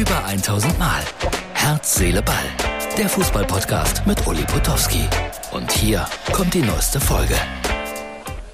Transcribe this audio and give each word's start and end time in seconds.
Über 0.00 0.24
1000 0.24 0.78
Mal. 0.78 1.02
Herz, 1.52 1.96
Seele, 1.96 2.22
Ball. 2.22 2.46
Der 2.96 3.06
Fußballpodcast 3.06 4.06
mit 4.06 4.26
Uli 4.26 4.44
Potowski. 4.44 5.04
Und 5.52 5.70
hier 5.70 6.06
kommt 6.32 6.54
die 6.54 6.62
neueste 6.62 6.98
Folge. 6.98 7.34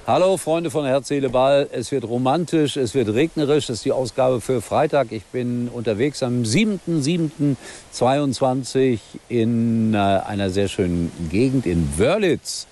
Hallo 0.05 0.35
Freunde 0.35 0.69
von 0.69 0.85
Herz, 0.85 1.07
Seele, 1.07 1.29
Ball. 1.29 1.69
Es 1.71 1.93
wird 1.93 2.03
romantisch, 2.03 2.75
es 2.75 2.93
wird 2.93 3.13
regnerisch. 3.13 3.67
Das 3.67 3.77
ist 3.77 3.85
die 3.85 3.93
Ausgabe 3.93 4.41
für 4.41 4.61
Freitag. 4.61 5.13
Ich 5.13 5.23
bin 5.23 5.69
unterwegs 5.69 6.21
am 6.21 6.43
7.7.22 6.43 8.99
in 9.29 9.93
äh, 9.93 9.97
einer 9.97 10.49
sehr 10.49 10.67
schönen 10.67 11.13
Gegend 11.31 11.65
in 11.65 11.97
Wörlitz. 11.97 12.67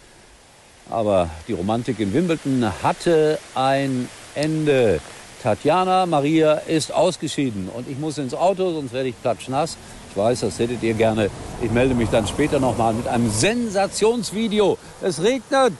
Aber 0.90 1.30
die 1.48 1.54
Romantik 1.54 2.02
in 2.02 2.14
Wimbledon 2.14 2.70
hatte 2.84 3.40
ein 3.54 4.10
Ende. 4.34 5.00
Tatjana 5.46 6.08
Maria 6.08 6.54
ist 6.54 6.92
ausgeschieden 6.92 7.70
und 7.70 7.88
ich 7.88 8.00
muss 8.00 8.18
ins 8.18 8.34
Auto, 8.34 8.74
sonst 8.74 8.94
werde 8.94 9.10
ich 9.10 9.22
platschnass. 9.22 9.78
Ich 10.10 10.18
weiß, 10.18 10.40
das 10.40 10.58
hättet 10.58 10.82
ihr 10.82 10.96
gerne. 10.96 11.30
Ich 11.62 11.70
melde 11.70 11.94
mich 11.94 12.10
dann 12.10 12.26
später 12.26 12.60
nochmal 12.60 12.96
mit 12.96 13.08
einem 13.08 13.30
Sensationsvideo. 13.30 14.80
Es 15.04 15.22
regnet. 15.22 15.74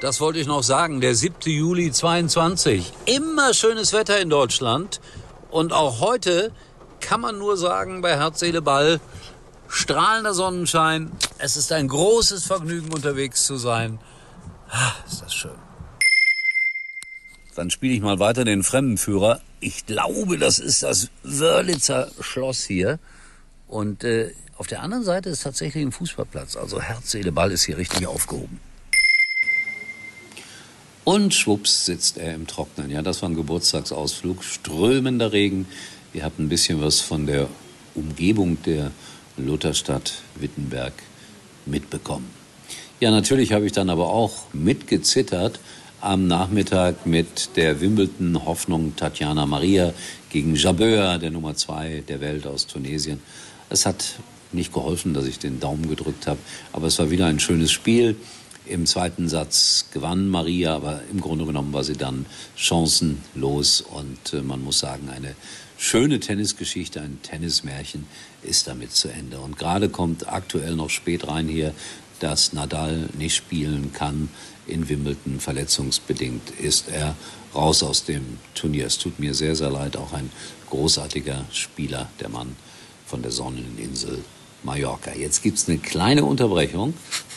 Das 0.00 0.20
wollte 0.20 0.38
ich 0.38 0.46
noch 0.46 0.62
sagen. 0.62 1.00
Der 1.00 1.16
7. 1.16 1.34
Juli 1.46 1.90
22. 1.90 2.92
Immer 3.06 3.54
schönes 3.54 3.92
Wetter 3.92 4.20
in 4.20 4.30
Deutschland. 4.30 5.00
Und 5.50 5.72
auch 5.72 5.98
heute 5.98 6.52
kann 7.00 7.20
man 7.20 7.36
nur 7.36 7.56
sagen, 7.56 8.02
bei 8.02 8.16
Herz, 8.16 8.38
Seele, 8.38 8.62
Ball, 8.62 9.00
strahlender 9.66 10.32
Sonnenschein. 10.32 11.10
Es 11.38 11.56
ist 11.56 11.72
ein 11.72 11.88
großes 11.88 12.46
Vergnügen, 12.46 12.92
unterwegs 12.94 13.46
zu 13.46 13.56
sein. 13.56 13.98
Ah, 14.70 14.92
ist 15.08 15.22
das 15.22 15.34
schön. 15.34 15.73
Dann 17.54 17.70
spiele 17.70 17.94
ich 17.94 18.00
mal 18.00 18.18
weiter 18.18 18.44
den 18.44 18.62
Fremdenführer. 18.62 19.40
Ich 19.60 19.86
glaube, 19.86 20.38
das 20.38 20.58
ist 20.58 20.82
das 20.82 21.08
Wörlitzer 21.22 22.10
Schloss 22.20 22.64
hier. 22.64 22.98
Und 23.68 24.04
äh, 24.04 24.32
auf 24.56 24.66
der 24.66 24.82
anderen 24.82 25.04
Seite 25.04 25.30
ist 25.30 25.42
tatsächlich 25.42 25.84
ein 25.84 25.92
Fußballplatz. 25.92 26.56
Also 26.56 26.80
Herz, 26.80 27.10
Seele, 27.10 27.32
Ball 27.32 27.52
ist 27.52 27.64
hier 27.64 27.76
richtig 27.76 28.06
aufgehoben. 28.06 28.60
Und 31.04 31.34
schwupps 31.34 31.84
sitzt 31.84 32.16
er 32.16 32.34
im 32.34 32.46
Trocknen. 32.46 32.90
Ja, 32.90 33.02
das 33.02 33.22
war 33.22 33.28
ein 33.28 33.34
Geburtstagsausflug. 33.34 34.42
Strömender 34.42 35.32
Regen. 35.32 35.66
Ihr 36.12 36.24
habt 36.24 36.38
ein 36.38 36.48
bisschen 36.48 36.80
was 36.80 37.00
von 37.00 37.26
der 37.26 37.48
Umgebung 37.94 38.62
der 38.62 38.90
Lutherstadt 39.36 40.22
Wittenberg 40.36 40.94
mitbekommen. 41.66 42.30
Ja, 43.00 43.10
natürlich 43.10 43.52
habe 43.52 43.66
ich 43.66 43.72
dann 43.72 43.90
aber 43.90 44.08
auch 44.08 44.46
mitgezittert 44.52 45.60
am 46.04 46.26
Nachmittag 46.26 47.06
mit 47.06 47.56
der 47.56 47.80
Wimbledon-Hoffnung 47.80 48.94
Tatjana 48.94 49.46
Maria 49.46 49.94
gegen 50.28 50.54
Jabeur, 50.54 51.16
der 51.16 51.30
Nummer 51.30 51.54
zwei 51.56 52.02
der 52.06 52.20
Welt 52.20 52.46
aus 52.46 52.66
Tunesien. 52.66 53.20
Es 53.70 53.86
hat 53.86 54.16
nicht 54.52 54.70
geholfen, 54.72 55.14
dass 55.14 55.24
ich 55.24 55.38
den 55.38 55.60
Daumen 55.60 55.88
gedrückt 55.88 56.26
habe, 56.26 56.38
aber 56.74 56.88
es 56.88 56.98
war 56.98 57.10
wieder 57.10 57.26
ein 57.26 57.40
schönes 57.40 57.72
Spiel. 57.72 58.16
Im 58.66 58.84
zweiten 58.84 59.30
Satz 59.30 59.86
gewann 59.92 60.28
Maria, 60.28 60.76
aber 60.76 61.00
im 61.10 61.22
Grunde 61.22 61.46
genommen 61.46 61.72
war 61.72 61.84
sie 61.84 61.96
dann 61.96 62.26
chancenlos 62.54 63.80
und 63.80 64.34
äh, 64.34 64.42
man 64.42 64.62
muss 64.62 64.80
sagen, 64.80 65.08
eine 65.08 65.34
schöne 65.78 66.20
Tennisgeschichte, 66.20 67.00
ein 67.00 67.18
Tennismärchen 67.22 68.06
ist 68.42 68.66
damit 68.66 68.92
zu 68.92 69.08
Ende. 69.08 69.38
Und 69.38 69.58
gerade 69.58 69.88
kommt 69.88 70.28
aktuell 70.28 70.76
noch 70.76 70.90
spät 70.90 71.28
rein 71.28 71.48
hier, 71.48 71.74
dass 72.20 72.52
Nadal 72.52 73.08
nicht 73.18 73.34
spielen 73.34 73.92
kann 73.92 74.28
in 74.66 74.88
Wimbledon. 74.88 75.40
Verletzungsbedingt 75.40 76.50
ist 76.60 76.88
er 76.88 77.16
raus 77.54 77.82
aus 77.82 78.04
dem 78.04 78.38
Turnier. 78.54 78.86
Es 78.86 78.98
tut 78.98 79.18
mir 79.18 79.34
sehr, 79.34 79.56
sehr 79.56 79.70
leid. 79.70 79.96
Auch 79.96 80.12
ein 80.12 80.30
großartiger 80.70 81.44
Spieler, 81.52 82.08
der 82.20 82.28
Mann 82.28 82.56
von 83.06 83.22
der 83.22 83.30
Sonneninsel 83.30 84.24
Mallorca. 84.62 85.12
Jetzt 85.12 85.42
gibt 85.42 85.58
es 85.58 85.68
eine 85.68 85.78
kleine 85.78 86.24
Unterbrechung 86.24 86.94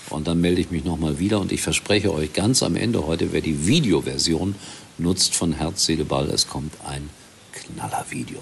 und 0.10 0.28
dann 0.28 0.40
melde 0.42 0.62
ich 0.62 0.72
mich 0.72 0.86
nochmal 0.86 1.20
wieder 1.20 1.40
und 1.40 1.52
ich 1.52 1.62
verspreche 1.62 2.14
euch 2.14 2.34
ganz 2.34 2.64
am 2.64 2.76
Ende 2.76 3.06
heute, 3.06 3.34
wer 3.34 3.42
die 3.42 3.68
Videoversion 3.68 4.56
nutzt 4.98 5.36
von 5.36 5.54
Herz, 5.54 5.86
Seele, 5.86 6.06
Ball, 6.06 6.30
es 6.30 6.48
kommt 6.48 6.74
ein 6.86 7.10
Knallervideo. 7.52 8.42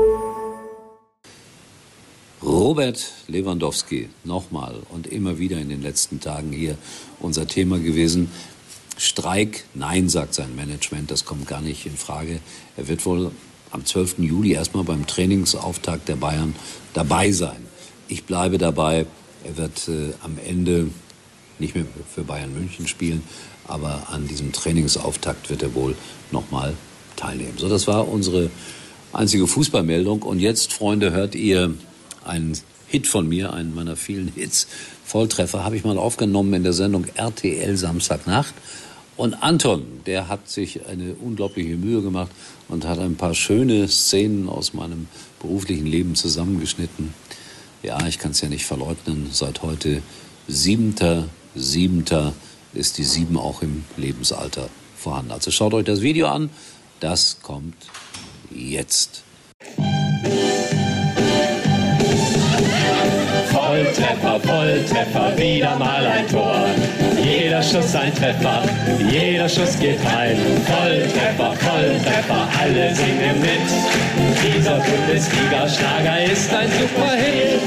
Robert 2.61 3.11
Lewandowski, 3.27 4.09
nochmal 4.23 4.75
und 4.89 5.07
immer 5.07 5.39
wieder 5.39 5.57
in 5.57 5.69
den 5.69 5.81
letzten 5.81 6.19
Tagen 6.19 6.51
hier 6.51 6.77
unser 7.19 7.47
Thema 7.47 7.79
gewesen. 7.79 8.29
Streik, 8.99 9.63
nein, 9.73 10.09
sagt 10.09 10.35
sein 10.35 10.55
Management, 10.55 11.09
das 11.09 11.25
kommt 11.25 11.47
gar 11.47 11.61
nicht 11.61 11.87
in 11.87 11.97
Frage. 11.97 12.39
Er 12.77 12.87
wird 12.87 13.03
wohl 13.07 13.31
am 13.71 13.83
12. 13.83 14.19
Juli 14.19 14.51
erstmal 14.51 14.83
beim 14.83 15.07
Trainingsauftakt 15.07 16.07
der 16.07 16.17
Bayern 16.17 16.53
dabei 16.93 17.31
sein. 17.31 17.65
Ich 18.07 18.25
bleibe 18.25 18.59
dabei, 18.59 19.07
er 19.43 19.57
wird 19.57 19.87
äh, 19.87 20.13
am 20.21 20.37
Ende 20.47 20.91
nicht 21.57 21.73
mehr 21.73 21.85
für 22.13 22.21
Bayern 22.21 22.53
München 22.53 22.87
spielen, 22.87 23.23
aber 23.67 24.03
an 24.11 24.27
diesem 24.27 24.51
Trainingsauftakt 24.51 25.49
wird 25.49 25.63
er 25.63 25.73
wohl 25.73 25.95
nochmal 26.29 26.75
teilnehmen. 27.15 27.57
So, 27.57 27.67
das 27.67 27.87
war 27.87 28.07
unsere 28.07 28.51
einzige 29.13 29.47
Fußballmeldung. 29.47 30.21
Und 30.21 30.37
jetzt, 30.37 30.73
Freunde, 30.73 31.09
hört 31.11 31.33
ihr 31.33 31.73
einen 32.25 32.57
Hit 32.87 33.07
von 33.07 33.27
mir, 33.27 33.53
einen 33.53 33.73
meiner 33.73 33.95
vielen 33.95 34.27
Hits, 34.27 34.67
Volltreffer, 35.05 35.63
habe 35.63 35.75
ich 35.75 35.83
mal 35.83 35.97
aufgenommen 35.97 36.53
in 36.53 36.63
der 36.63 36.73
Sendung 36.73 37.05
RTL 37.15 37.77
Samstagnacht. 37.77 38.53
Und 39.17 39.35
Anton, 39.35 39.85
der 40.05 40.27
hat 40.27 40.49
sich 40.49 40.87
eine 40.87 41.13
unglaubliche 41.13 41.75
Mühe 41.77 42.01
gemacht 42.01 42.31
und 42.67 42.87
hat 42.87 42.99
ein 42.99 43.15
paar 43.15 43.33
schöne 43.33 43.87
Szenen 43.87 44.49
aus 44.49 44.73
meinem 44.73 45.07
beruflichen 45.39 45.85
Leben 45.85 46.15
zusammengeschnitten. 46.15 47.13
Ja, 47.83 48.05
ich 48.07 48.19
kann 48.19 48.31
es 48.31 48.41
ja 48.41 48.49
nicht 48.49 48.65
verleugnen, 48.65 49.29
seit 49.31 49.61
heute 49.61 50.01
siebter, 50.47 51.27
siebter 51.55 52.33
ist 52.73 52.97
die 52.97 53.03
sieben 53.03 53.37
auch 53.37 53.61
im 53.61 53.83
Lebensalter 53.97 54.69
vorhanden. 54.97 55.31
Also 55.31 55.51
schaut 55.51 55.73
euch 55.73 55.85
das 55.85 56.01
Video 56.01 56.27
an, 56.27 56.49
das 56.99 57.37
kommt 57.41 57.75
jetzt. 58.49 59.23
Volltreffer, 63.51 64.39
Volltreffer, 64.39 65.37
wieder 65.37 65.75
mal 65.75 66.05
ein 66.05 66.27
Tor. 66.27 66.65
Jeder 67.21 67.61
Schuss 67.61 67.95
ein 67.95 68.13
Treffer, 68.15 68.63
jeder 69.09 69.49
Schuss 69.49 69.77
geht 69.79 69.99
rein. 70.05 70.37
Volltreffer, 70.65 71.53
Volltreffer, 71.59 72.47
alle 72.61 72.95
singen 72.95 73.41
mit. 73.41 73.67
Dieser 74.41 74.75
Bundesliga-Schlager 74.75 76.31
ist 76.31 76.53
ein 76.53 76.69
super 76.71 77.11
Hit. 77.11 77.61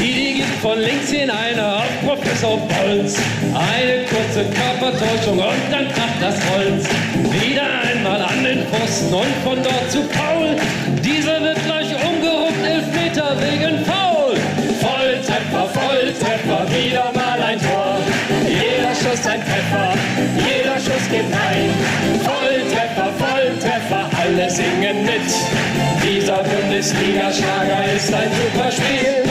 Die 0.00 0.34
gibt 0.34 0.60
von 0.60 0.78
links 0.80 1.10
hinein 1.10 1.58
auf 1.60 1.86
Professor 2.04 2.56
Bolz. 2.56 3.16
Eine 3.54 4.04
kurze 4.06 4.44
Körpertäuschung 4.50 5.38
und 5.38 5.62
dann 5.70 5.88
kracht 5.88 6.20
das 6.20 6.36
Holz. 6.50 6.86
Wieder 7.30 7.62
einmal 7.84 8.20
an 8.22 8.42
den 8.42 8.66
Pfosten 8.66 9.14
und 9.14 9.34
von 9.44 9.62
dort 9.62 9.90
zu 9.90 10.00
Paul. 10.08 10.29
Wieder 16.84 17.12
mal 17.12 17.40
ein 17.42 17.60
Tor. 17.60 17.98
Jeder 18.46 18.94
Schuss 18.94 19.26
ein 19.26 19.40
Treffer, 19.40 19.94
jeder 20.36 20.76
Schuss 20.76 21.08
geht 21.10 21.26
rein. 21.32 21.70
Volltreffer, 22.24 23.12
Volltreffer, 23.18 24.10
alle 24.18 24.50
singen 24.50 25.04
mit. 25.04 25.30
Dieser 26.02 26.42
Bundesliga-Schlager 26.42 27.92
ist 27.94 28.12
ein 28.12 28.30
super 28.30 28.72
Spiel. 28.72 29.30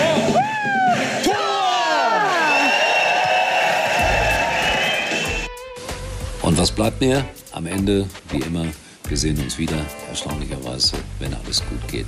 Und 6.41 6.57
was 6.57 6.71
bleibt 6.71 6.99
mir? 6.99 7.23
Am 7.51 7.67
Ende, 7.67 8.05
wie 8.31 8.39
immer, 8.39 8.65
wir 9.07 9.17
sehen 9.17 9.39
uns 9.39 9.57
wieder, 9.57 9.77
erstaunlicherweise, 10.09 10.95
wenn 11.19 11.33
alles 11.33 11.61
gut 11.67 11.87
geht. 11.87 12.07